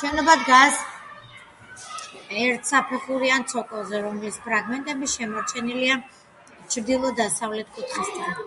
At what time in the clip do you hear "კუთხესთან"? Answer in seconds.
7.80-8.44